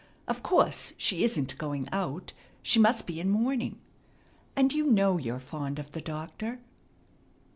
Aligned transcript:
Of 0.27 0.41
course 0.41 0.93
she 0.97 1.23
isn't 1.23 1.59
going 1.59 1.87
out. 1.91 2.33
She 2.63 2.79
must 2.79 3.05
be 3.05 3.19
in 3.19 3.29
mourning. 3.29 3.77
And 4.55 4.73
you 4.73 4.87
know 4.87 5.19
you're 5.19 5.37
fond 5.37 5.77
of 5.77 5.91
the 5.91 6.01
doctor." 6.01 6.57